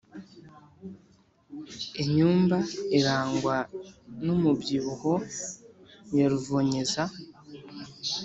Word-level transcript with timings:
Inyumba 2.01 2.57
irangwa 2.97 3.55
n'umubyibuho 4.25 5.13
ya 6.17 6.25
ruvonyeza 6.31 7.03